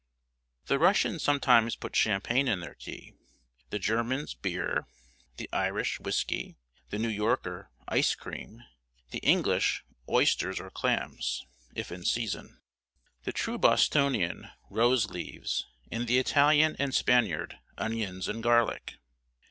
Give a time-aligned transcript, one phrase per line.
[0.65, 3.13] The Russians sometimes put champagne in their tea;
[3.69, 4.87] the Germans, beer;
[5.37, 6.55] the Irish, whiskey;
[6.89, 8.63] the New Yorker, ice cream;
[9.11, 11.45] the English, oysters, or clams,
[11.75, 12.61] if in season;
[13.25, 18.95] the true Bostonian, rose leaves; and the Italian and Spaniard, onions and garlic.